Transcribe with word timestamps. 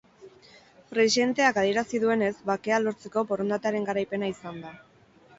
Presidenteak 0.91 1.59
adierazi 1.63 1.99
duenez, 2.03 2.31
bakea 2.49 2.79
lortzeko 2.85 3.23
borondatearen 3.33 3.85
garaipena 3.91 4.31
izan 4.33 4.57
da. 4.65 4.73